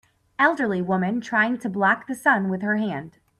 [0.39, 3.19] Elderly woman trying to block the sun with her hand.